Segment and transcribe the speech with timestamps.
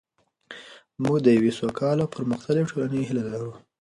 [1.03, 3.51] موږ د یوې سوکاله او پرمختللې ټولنې هیله لرو.